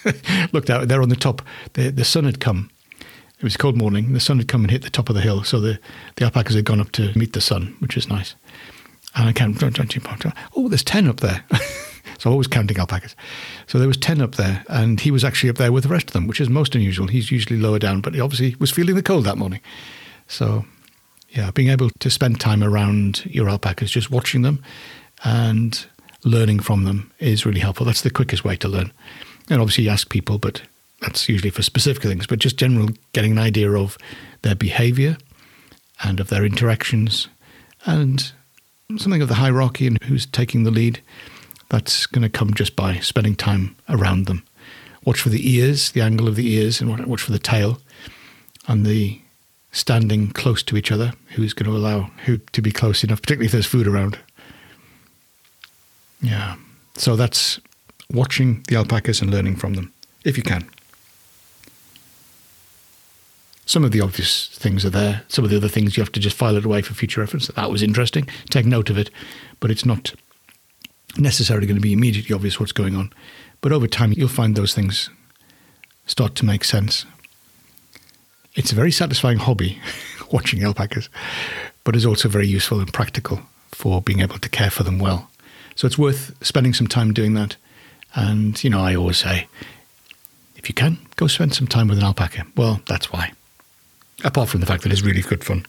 looked 0.53 0.71
out 0.71 0.89
there 0.89 1.03
on 1.03 1.09
the 1.09 1.17
top. 1.17 1.43
The, 1.73 1.91
the 1.91 2.05
sun 2.05 2.25
had 2.25 2.41
come. 2.41 2.71
It 3.39 3.43
was 3.43 3.57
a 3.57 3.59
cold 3.59 3.77
morning. 3.77 4.13
The 4.13 4.21
sun 4.21 4.39
had 4.39 4.49
come 4.49 4.63
and 4.63 4.71
hit 4.71 4.83
the 4.83 4.91
top 4.91 5.09
of 5.09 5.15
the 5.15 5.21
hill, 5.21 5.43
so 5.45 5.61
the, 5.61 5.79
the 6.17 6.25
alpacas 6.25 6.55
had 6.55 6.65
gone 6.65 6.81
up 6.81 6.93
to 6.93 7.17
meet 7.19 7.33
the 7.33 7.41
sun, 7.41 7.77
which 7.81 7.97
is 7.97 8.09
nice. 8.09 8.37
And 9.17 9.29
I 9.29 9.33
you, 9.95 10.01
oh, 10.57 10.69
there's 10.69 10.85
10 10.85 11.09
up 11.09 11.21
there. 11.21 11.45
So 12.19 12.31
I'm 12.31 12.35
always 12.35 12.47
counting 12.47 12.79
alpacas. 12.79 13.17
So 13.67 13.79
there 13.79 13.89
was 13.89 13.97
10 13.97 14.21
up 14.23 14.37
there, 14.37 14.65
and 14.69 15.01
he 15.01 15.11
was 15.11 15.25
actually 15.25 15.51
up 15.51 15.57
there 15.57 15.73
with 15.73 15.83
the 15.83 15.91
rest 15.91 16.07
of 16.07 16.13
them, 16.13 16.27
which 16.27 16.41
is 16.41 16.49
most 16.49 16.75
unusual. 16.75 17.09
He's 17.09 17.31
usually 17.31 17.59
lower 17.59 17.79
down, 17.79 18.01
but 18.01 18.15
he 18.15 18.21
obviously 18.21 18.57
was 18.59 18.71
feeling 18.71 18.95
the 18.95 19.03
cold 19.03 19.25
that 19.25 19.37
morning. 19.37 19.61
So, 20.27 20.65
yeah, 21.31 21.51
being 21.51 21.69
able 21.69 21.91
to 21.99 22.11
spend 22.11 22.41
time 22.41 22.63
around 22.63 23.27
your 23.27 23.49
alpacas, 23.49 23.91
just 23.91 24.11
watching 24.11 24.43
them 24.43 24.63
and 25.25 25.87
learning 26.25 26.61
from 26.61 26.85
them 26.85 27.13
is 27.19 27.47
really 27.47 27.61
helpful. 27.61 27.87
That's 27.87 28.03
the 28.03 28.11
quickest 28.11 28.45
way 28.45 28.57
to 28.57 28.69
learn. 28.69 28.93
And 29.51 29.61
obviously, 29.61 29.85
you 29.85 29.91
ask 29.91 30.09
people, 30.09 30.39
but 30.39 30.63
that's 31.01 31.29
usually 31.29 31.51
for 31.51 31.63
specific 31.63 32.03
things, 32.03 32.27
but 32.27 32.39
just 32.39 32.57
general 32.57 32.89
getting 33.13 33.33
an 33.33 33.39
idea 33.39 33.71
of 33.73 33.99
their 34.43 34.55
behavior 34.55 35.19
and 36.03 36.19
of 36.19 36.29
their 36.29 36.45
interactions 36.45 37.29
and 37.85 38.33
something 38.97 39.23
of 39.23 39.29
the 39.29 39.35
hierarchy 39.35 39.87
and 39.87 40.03
who's 40.05 40.27
taking 40.27 40.65
the 40.65 40.71
lead. 40.71 41.03
That's 41.69 42.07
going 42.07 42.23
to 42.23 42.29
come 42.29 42.55
just 42.55 42.77
by 42.77 42.99
spending 42.99 43.37
time 43.37 43.77
around 43.89 44.27
them. 44.27 44.45
Watch 45.05 45.21
for 45.21 45.29
the 45.29 45.51
ears, 45.51 45.93
the 45.93 46.01
angle 46.01 46.29
of 46.29 46.37
the 46.37 46.55
ears, 46.55 46.81
and 46.81 47.07
watch 47.07 47.23
for 47.23 47.33
the 47.33 47.39
tail 47.39 47.79
and 48.67 48.87
the 48.87 49.21
standing 49.73 50.31
close 50.31 50.63
to 50.63 50.77
each 50.77 50.93
other. 50.93 51.13
Who's 51.31 51.53
going 51.53 51.71
to 51.71 51.77
allow 51.77 52.11
who 52.25 52.39
to 52.39 52.63
be 52.63 52.71
close 52.71 53.05
enough, 53.05 53.21
particularly 53.21 53.47
if 53.47 53.53
there's 53.53 53.67
food 53.67 53.87
around. 53.87 54.19
Yeah. 56.25 56.57
So 56.97 57.17
that's 57.17 57.61
watching 58.11 58.65
the 58.69 58.77
alpacas 58.77 59.21
and 59.21 59.31
learning 59.31 59.57
from 59.57 59.75
them, 59.75 59.93
if 60.25 60.37
you 60.37 60.43
can. 60.43 60.69
Some 63.67 63.85
of 63.85 63.93
the 63.93 64.01
obvious 64.01 64.49
things 64.49 64.85
are 64.85 64.91
there. 64.91 65.23
Some 65.29 65.45
of 65.45 65.51
the 65.51 65.57
other 65.57 65.69
things 65.69 65.97
you 65.97 66.03
have 66.03 66.13
to 66.13 66.21
just 66.21 66.37
file 66.37 66.57
it 66.57 66.65
away 66.65 66.83
for 66.83 66.95
future 66.95 67.21
reference. 67.21 67.49
That 67.49 67.71
was 67.71 67.83
interesting. 67.83 68.29
Take 68.51 68.67
note 68.67 68.91
of 68.91 68.99
it, 68.99 69.11
but 69.61 69.71
it's 69.71 69.87
not 69.87 70.15
necessarily 71.17 71.67
going 71.67 71.77
to 71.77 71.83
be 71.83 71.93
immediately 71.93 72.35
obvious 72.35 72.59
what's 72.59 72.73
going 72.73 72.97
on. 72.97 73.13
But 73.61 73.73
over 73.73 73.87
time, 73.87 74.13
you'll 74.13 74.29
find 74.29 74.55
those 74.55 74.75
things 74.75 75.11
start 76.07 76.35
to 76.37 76.45
make 76.45 76.65
sense. 76.65 77.07
It's 78.55 78.73
a 78.73 78.75
very 78.75 78.93
satisfying 78.93 79.39
hobby, 79.39 79.81
watching 80.31 80.63
alpacas, 80.63 81.09
but 81.85 81.97
it's 81.97 82.07
also 82.07 82.29
very 82.29 82.47
useful 82.47 82.81
and 82.81 82.93
practical 82.93 83.41
for 83.73 84.01
being 84.03 84.21
able 84.21 84.39
to 84.39 84.49
care 84.49 84.71
for 84.71 84.83
them 84.83 84.99
well. 84.99 85.31
So 85.75 85.87
it's 85.87 85.99
worth 85.99 86.35
spending 86.45 86.75
some 86.75 86.87
time 86.87 87.13
doing 87.13 87.35
that. 87.35 87.57
And, 88.15 88.63
you 88.63 88.71
know, 88.71 88.81
I 88.81 88.95
always 88.95 89.19
say, 89.19 89.49
if 90.57 90.69
you 90.69 90.75
can, 90.75 90.99
go 91.17 91.27
spend 91.27 91.55
some 91.55 91.67
time 91.67 91.89
with 91.89 91.99
an 91.99 92.05
alpaca. 92.05 92.47
Well, 92.57 92.81
that's 92.87 93.13
why 93.13 93.33
apart 94.23 94.49
from 94.49 94.61
the 94.61 94.67
fact 94.67 94.83
that 94.83 94.93
it's 94.93 95.03
really 95.03 95.21
good 95.21 95.45
fun. 95.45 95.67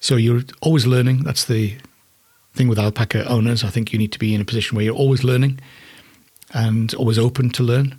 So 0.00 0.16
you're 0.16 0.42
always 0.60 0.86
learning. 0.86 1.22
That's 1.22 1.44
the 1.44 1.76
thing 2.54 2.68
with 2.68 2.78
alpaca 2.78 3.26
owners. 3.26 3.64
I 3.64 3.68
think 3.68 3.92
you 3.92 3.98
need 3.98 4.12
to 4.12 4.18
be 4.18 4.34
in 4.34 4.40
a 4.40 4.44
position 4.44 4.76
where 4.76 4.84
you're 4.84 4.94
always 4.94 5.24
learning 5.24 5.60
and 6.52 6.92
always 6.94 7.18
open 7.18 7.50
to 7.50 7.62
learn. 7.62 7.98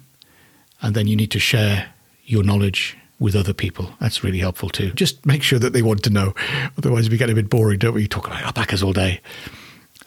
And 0.82 0.96
then 0.96 1.08
you 1.08 1.16
need 1.16 1.32
to 1.32 1.40
share 1.40 1.94
your 2.26 2.44
knowledge 2.44 2.98
with 3.20 3.36
other 3.36 3.54
people. 3.54 3.92
That's 4.00 4.24
really 4.24 4.40
helpful 4.40 4.70
too. 4.70 4.92
Just 4.92 5.26
make 5.26 5.42
sure 5.42 5.58
that 5.60 5.74
they 5.74 5.82
want 5.82 6.04
to 6.04 6.10
know. 6.10 6.36
Otherwise, 6.78 7.10
we 7.10 7.18
get 7.18 7.30
a 7.30 7.36
bit 7.36 7.50
boring, 7.50 7.80
don't 7.80 7.94
we? 7.94 8.04
You 8.04 8.08
talk 8.08 8.28
about 8.28 8.44
alpacas 8.44 8.84
all 8.84 8.94
day. 8.94 9.22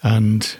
And 0.01 0.55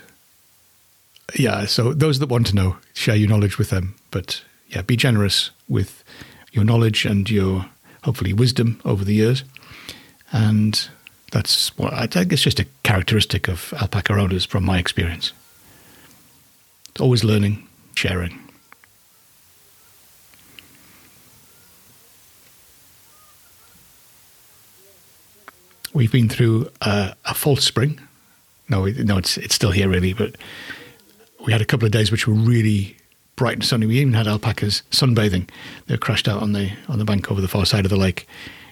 yeah, 1.35 1.65
so 1.65 1.93
those 1.93 2.19
that 2.19 2.29
want 2.29 2.47
to 2.47 2.55
know, 2.55 2.77
share 2.93 3.15
your 3.15 3.29
knowledge 3.29 3.57
with 3.57 3.69
them. 3.69 3.95
But 4.11 4.43
yeah, 4.67 4.81
be 4.81 4.95
generous 4.95 5.51
with 5.67 6.03
your 6.51 6.63
knowledge 6.63 7.05
and 7.05 7.29
your 7.29 7.65
hopefully 8.03 8.33
wisdom 8.33 8.81
over 8.85 9.03
the 9.03 9.13
years. 9.13 9.43
And 10.31 10.89
that's 11.31 11.77
what 11.77 11.93
I 11.93 12.07
think 12.07 12.33
it's 12.33 12.41
just 12.41 12.59
a 12.59 12.67
characteristic 12.83 13.47
of 13.47 13.73
alpaca 13.79 14.13
owners 14.13 14.45
from 14.45 14.65
my 14.65 14.79
experience. 14.79 15.33
It's 16.89 17.01
always 17.01 17.23
learning, 17.23 17.67
sharing. 17.95 18.39
We've 25.93 26.11
been 26.11 26.29
through 26.29 26.69
a, 26.81 27.15
a 27.25 27.33
false 27.33 27.63
spring. 27.63 27.99
No, 28.69 28.85
no, 28.85 29.17
it's 29.17 29.37
it's 29.37 29.55
still 29.55 29.71
here 29.71 29.89
really, 29.89 30.13
but 30.13 30.35
we 31.45 31.51
had 31.51 31.61
a 31.61 31.65
couple 31.65 31.85
of 31.85 31.91
days 31.91 32.11
which 32.11 32.27
were 32.27 32.33
really 32.33 32.95
bright 33.35 33.55
and 33.55 33.65
sunny. 33.65 33.85
We 33.85 33.99
even 33.99 34.13
had 34.13 34.27
alpacas 34.27 34.83
sunbathing. 34.91 35.49
They 35.87 35.97
crashed 35.97 36.27
out 36.27 36.41
on 36.41 36.53
the 36.53 36.71
on 36.87 36.99
the 36.99 37.05
bank 37.05 37.31
over 37.31 37.41
the 37.41 37.47
far 37.47 37.65
side 37.65 37.85
of 37.85 37.89
the 37.89 37.97
lake, 37.97 38.27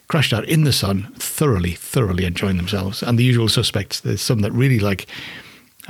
crashed 0.08 0.34
out 0.34 0.46
in 0.46 0.63
the 0.63 0.74
sun, 0.74 1.13
thoroughly, 1.16 1.72
thoroughly 1.72 2.25
enjoying 2.25 2.58
themselves. 2.58 3.01
And 3.01 3.18
the 3.18 3.24
usual 3.24 3.50
suspects. 3.50 4.01
There's 4.01 4.22
some 4.22 4.42
that 4.42 4.51
really 4.51 4.80
like. 4.80 5.08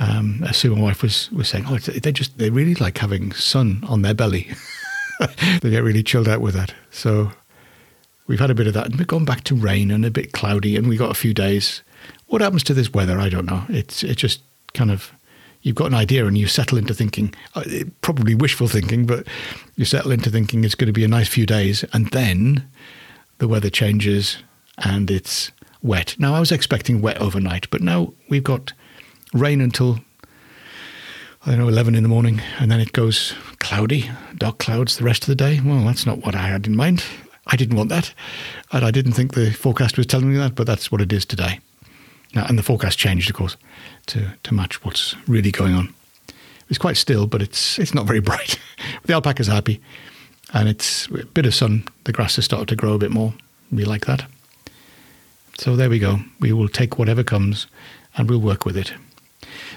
Um, 0.00 0.44
as 0.44 0.56
Sue, 0.56 0.76
my 0.76 0.80
wife, 0.80 1.02
was 1.02 1.30
was 1.32 1.48
saying, 1.48 1.64
oh, 1.68 1.78
they 1.78 2.12
just 2.12 2.38
they 2.38 2.50
really 2.50 2.76
like 2.76 2.98
having 2.98 3.32
sun 3.32 3.82
on 3.88 4.02
their 4.02 4.14
belly. 4.14 4.48
they 5.60 5.70
get 5.70 5.82
really 5.82 6.04
chilled 6.04 6.28
out 6.28 6.40
with 6.40 6.54
that. 6.54 6.72
So 6.92 7.32
we've 8.28 8.38
had 8.38 8.50
a 8.50 8.54
bit 8.54 8.68
of 8.68 8.74
that, 8.74 8.86
and 8.86 8.96
we've 8.96 9.08
gone 9.08 9.24
back 9.24 9.42
to 9.44 9.56
rain 9.56 9.90
and 9.90 10.06
a 10.06 10.10
bit 10.10 10.32
cloudy, 10.32 10.76
and 10.76 10.88
we 10.88 10.96
got 10.96 11.10
a 11.10 11.14
few 11.14 11.34
days. 11.34 11.82
What 12.26 12.40
happens 12.40 12.64
to 12.64 12.74
this 12.74 12.92
weather? 12.92 13.18
I 13.18 13.28
don't 13.28 13.46
know. 13.46 13.64
It's 13.68 14.02
it 14.02 14.16
just 14.16 14.42
kind 14.74 14.90
of 14.90 15.12
you've 15.62 15.76
got 15.76 15.86
an 15.86 15.94
idea 15.94 16.26
and 16.26 16.36
you 16.36 16.46
settle 16.46 16.78
into 16.78 16.94
thinking, 16.94 17.34
uh, 17.54 17.64
probably 18.00 18.34
wishful 18.34 18.68
thinking, 18.68 19.06
but 19.06 19.26
you 19.76 19.84
settle 19.84 20.12
into 20.12 20.30
thinking 20.30 20.64
it's 20.64 20.74
going 20.74 20.86
to 20.86 20.92
be 20.92 21.04
a 21.04 21.08
nice 21.08 21.28
few 21.28 21.46
days, 21.46 21.84
and 21.92 22.08
then 22.10 22.68
the 23.38 23.48
weather 23.48 23.70
changes 23.70 24.38
and 24.78 25.10
it's 25.10 25.50
wet. 25.82 26.14
Now, 26.18 26.34
I 26.34 26.40
was 26.40 26.52
expecting 26.52 27.00
wet 27.00 27.20
overnight, 27.20 27.68
but 27.70 27.80
now 27.80 28.12
we've 28.28 28.44
got 28.44 28.72
rain 29.32 29.60
until 29.60 30.00
I 31.46 31.52
don't 31.52 31.60
know, 31.60 31.68
11 31.68 31.94
in 31.94 32.02
the 32.02 32.08
morning, 32.08 32.42
and 32.58 32.70
then 32.70 32.80
it 32.80 32.92
goes 32.92 33.32
cloudy, 33.58 34.10
dark 34.36 34.58
clouds 34.58 34.98
the 34.98 35.04
rest 35.04 35.22
of 35.22 35.28
the 35.28 35.34
day. 35.34 35.60
Well, 35.64 35.84
that's 35.84 36.04
not 36.04 36.18
what 36.18 36.34
I 36.34 36.48
had 36.48 36.66
in 36.66 36.76
mind. 36.76 37.04
I 37.46 37.56
didn't 37.56 37.76
want 37.76 37.90
that. 37.90 38.12
And 38.72 38.84
I 38.84 38.90
didn't 38.90 39.12
think 39.12 39.34
the 39.34 39.52
forecast 39.52 39.96
was 39.96 40.06
telling 40.06 40.30
me 40.30 40.36
that, 40.36 40.54
but 40.54 40.66
that's 40.66 40.90
what 40.92 41.00
it 41.00 41.12
is 41.12 41.24
today. 41.24 41.60
Now, 42.34 42.46
and 42.46 42.58
the 42.58 42.62
forecast 42.62 42.98
changed, 42.98 43.30
of 43.30 43.36
course 43.36 43.56
to, 44.08 44.34
to 44.42 44.54
match 44.54 44.84
what's 44.84 45.14
really 45.28 45.50
going 45.52 45.74
on. 45.74 45.94
It's 46.68 46.78
quite 46.78 46.96
still, 46.96 47.26
but 47.26 47.40
it's 47.40 47.78
it's 47.78 47.94
not 47.94 48.06
very 48.06 48.20
bright. 48.28 48.58
the 49.04 49.14
alpaca's 49.14 49.46
happy, 49.46 49.80
and 50.52 50.68
it's 50.68 51.06
a 51.06 51.24
bit 51.24 51.46
of 51.46 51.54
sun. 51.54 51.86
The 52.04 52.12
grass 52.12 52.36
has 52.36 52.44
started 52.44 52.68
to 52.68 52.76
grow 52.76 52.94
a 52.94 52.98
bit 52.98 53.10
more. 53.10 53.32
We 53.70 53.84
like 53.84 54.06
that. 54.06 54.26
So 55.58 55.76
there 55.76 55.90
we 55.90 55.98
go. 55.98 56.20
We 56.40 56.52
will 56.52 56.68
take 56.68 56.98
whatever 56.98 57.22
comes, 57.22 57.66
and 58.16 58.28
we'll 58.28 58.40
work 58.40 58.64
with 58.64 58.76
it. 58.76 58.92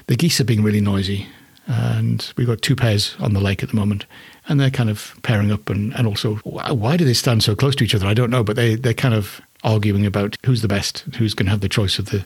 The 0.08 0.16
geese 0.16 0.40
are 0.42 0.46
being 0.46 0.64
really 0.64 0.82
noisy, 0.82 1.28
and 1.72 2.34
we've 2.36 2.48
got 2.48 2.62
two 2.62 2.76
pairs 2.76 3.16
on 3.20 3.34
the 3.34 3.40
lake 3.40 3.64
at 3.64 3.70
the 3.70 3.76
moment, 3.76 4.06
and 4.48 4.60
they're 4.60 4.70
kind 4.70 4.90
of 4.90 5.16
pairing 5.24 5.52
up. 5.52 5.70
And, 5.70 5.94
and 5.96 6.06
also, 6.08 6.36
why 6.36 6.98
do 6.98 7.06
they 7.06 7.14
stand 7.14 7.44
so 7.44 7.56
close 7.56 7.76
to 7.78 7.84
each 7.84 7.96
other? 7.96 8.08
I 8.08 8.14
don't 8.14 8.30
know, 8.30 8.44
but 8.44 8.56
they 8.56 8.76
they're 8.76 8.94
kind 8.94 9.14
of 9.14 9.42
arguing 9.64 10.06
about 10.06 10.38
who's 10.46 10.62
the 10.62 10.68
best, 10.68 11.00
who's 11.18 11.34
going 11.34 11.46
to 11.46 11.52
have 11.52 11.62
the 11.62 11.70
choice 11.70 12.00
of 12.00 12.08
the 12.08 12.26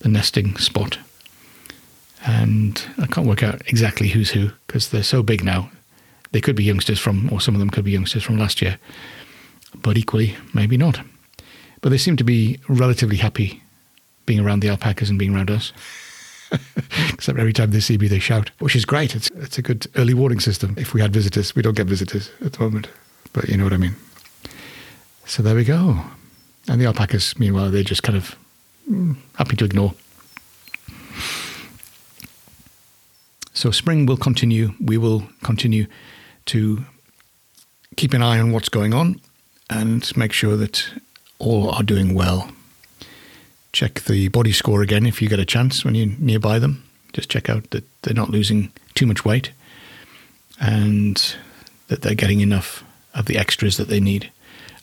the 0.00 0.08
nesting 0.08 0.56
spot 0.56 0.98
and 2.24 2.84
I 2.98 3.06
can't 3.06 3.26
work 3.26 3.42
out 3.42 3.62
exactly 3.66 4.08
who's 4.08 4.30
who 4.30 4.50
because 4.66 4.90
they're 4.90 5.02
so 5.02 5.22
big 5.22 5.44
now. 5.44 5.70
They 6.30 6.40
could 6.40 6.56
be 6.56 6.64
youngsters 6.64 6.98
from, 6.98 7.30
or 7.32 7.40
some 7.40 7.54
of 7.54 7.58
them 7.58 7.70
could 7.70 7.84
be 7.84 7.90
youngsters 7.90 8.22
from 8.22 8.38
last 8.38 8.62
year, 8.62 8.78
but 9.74 9.98
equally, 9.98 10.36
maybe 10.54 10.76
not. 10.76 11.00
But 11.80 11.90
they 11.90 11.98
seem 11.98 12.16
to 12.16 12.24
be 12.24 12.58
relatively 12.68 13.16
happy 13.16 13.62
being 14.24 14.40
around 14.40 14.60
the 14.60 14.68
alpacas 14.68 15.10
and 15.10 15.18
being 15.18 15.34
around 15.34 15.50
us. 15.50 15.72
Except 17.12 17.38
every 17.38 17.52
time 17.52 17.70
they 17.70 17.80
see 17.80 17.98
me, 17.98 18.08
they 18.08 18.18
shout, 18.18 18.50
which 18.58 18.76
is 18.76 18.84
great. 18.84 19.14
It's, 19.14 19.30
it's 19.36 19.58
a 19.58 19.62
good 19.62 19.86
early 19.96 20.14
warning 20.14 20.40
system. 20.40 20.74
If 20.76 20.94
we 20.94 21.00
had 21.00 21.12
visitors, 21.12 21.54
we 21.54 21.62
don't 21.62 21.76
get 21.76 21.86
visitors 21.86 22.30
at 22.44 22.52
the 22.52 22.62
moment, 22.62 22.88
but 23.32 23.48
you 23.48 23.56
know 23.56 23.64
what 23.64 23.72
I 23.72 23.78
mean. 23.78 23.96
So 25.24 25.42
there 25.42 25.54
we 25.54 25.64
go. 25.64 26.00
And 26.68 26.80
the 26.80 26.86
alpacas, 26.86 27.38
meanwhile, 27.38 27.70
they're 27.70 27.82
just 27.82 28.02
kind 28.02 28.16
of 28.16 28.36
mm, 28.90 29.16
happy 29.36 29.56
to 29.56 29.64
ignore. 29.64 29.94
So 33.54 33.70
spring 33.70 34.06
will 34.06 34.16
continue. 34.16 34.72
We 34.80 34.98
will 34.98 35.24
continue 35.42 35.86
to 36.46 36.84
keep 37.96 38.12
an 38.14 38.22
eye 38.22 38.40
on 38.40 38.52
what's 38.52 38.68
going 38.68 38.94
on 38.94 39.20
and 39.70 40.16
make 40.16 40.32
sure 40.32 40.56
that 40.56 40.88
all 41.38 41.70
are 41.70 41.82
doing 41.82 42.14
well. 42.14 42.50
Check 43.72 44.00
the 44.02 44.28
body 44.28 44.52
score 44.52 44.82
again 44.82 45.06
if 45.06 45.22
you 45.22 45.28
get 45.28 45.38
a 45.38 45.44
chance 45.44 45.84
when 45.84 45.94
you're 45.94 46.14
nearby 46.18 46.58
them. 46.58 46.84
Just 47.12 47.30
check 47.30 47.48
out 47.48 47.70
that 47.70 47.84
they're 48.02 48.14
not 48.14 48.30
losing 48.30 48.72
too 48.94 49.06
much 49.06 49.24
weight 49.24 49.52
and 50.60 51.36
that 51.88 52.02
they're 52.02 52.14
getting 52.14 52.40
enough 52.40 52.84
of 53.14 53.26
the 53.26 53.36
extras 53.36 53.76
that 53.76 53.88
they 53.88 54.00
need. 54.00 54.30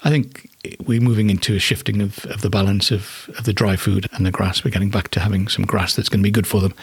I 0.03 0.09
think 0.09 0.49
we're 0.85 1.01
moving 1.01 1.29
into 1.29 1.55
a 1.55 1.59
shifting 1.59 2.01
of, 2.01 2.25
of 2.25 2.41
the 2.41 2.49
balance 2.49 2.91
of, 2.91 3.29
of 3.37 3.45
the 3.45 3.53
dry 3.53 3.75
food 3.75 4.07
and 4.13 4.25
the 4.25 4.31
grass. 4.31 4.63
We're 4.63 4.71
getting 4.71 4.91
back 4.91 5.09
to 5.09 5.19
having 5.19 5.47
some 5.47 5.65
grass 5.65 5.95
that's 5.95 6.09
going 6.09 6.21
to 6.21 6.27
be 6.27 6.31
good 6.31 6.47
for 6.47 6.61
them 6.61 6.73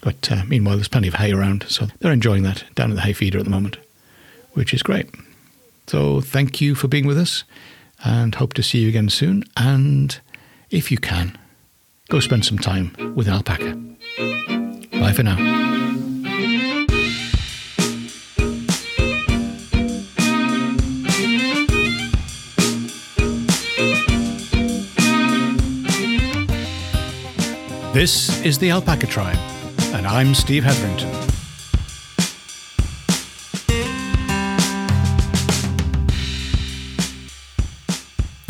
but 0.00 0.30
uh, 0.30 0.44
meanwhile, 0.46 0.76
there's 0.76 0.88
plenty 0.88 1.08
of 1.08 1.14
hay 1.14 1.32
around, 1.32 1.64
so 1.68 1.86
they're 1.98 2.12
enjoying 2.12 2.42
that 2.44 2.64
down 2.74 2.90
at 2.90 2.94
the 2.94 3.02
hay 3.02 3.12
feeder 3.12 3.38
at 3.38 3.44
the 3.44 3.50
moment, 3.50 3.78
which 4.52 4.72
is 4.72 4.82
great. 4.82 5.12
So 5.86 6.20
thank 6.20 6.60
you 6.60 6.74
for 6.74 6.88
being 6.88 7.06
with 7.06 7.18
us, 7.18 7.44
and 8.04 8.34
hope 8.34 8.54
to 8.54 8.62
see 8.62 8.78
you 8.78 8.88
again 8.88 9.08
soon. 9.08 9.44
And 9.56 10.18
if 10.70 10.90
you 10.90 10.98
can, 10.98 11.36
go 12.08 12.20
spend 12.20 12.44
some 12.44 12.58
time 12.58 12.94
with 13.14 13.26
an 13.26 13.34
alpaca. 13.34 13.74
Bye 14.98 15.12
for 15.12 15.22
now. 15.22 15.36
This 27.94 28.44
is 28.44 28.58
the 28.58 28.70
Alpaca 28.70 29.06
Tribe, 29.08 29.38
and 29.92 30.06
I'm 30.06 30.32
Steve 30.32 30.62
Hetherington. 30.62 31.08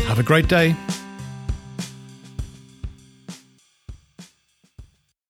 Have 0.07 0.19
a 0.19 0.23
great 0.23 0.49
day. 0.49 0.77